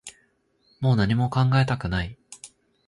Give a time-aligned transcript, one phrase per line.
[0.79, 2.17] もう何も考えたくない